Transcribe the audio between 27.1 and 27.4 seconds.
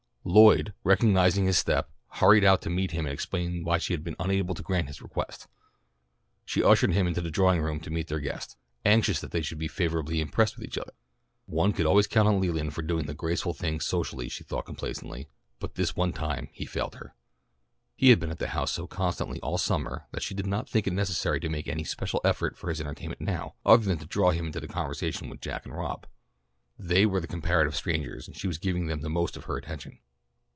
the